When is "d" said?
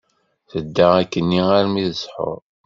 1.89-1.91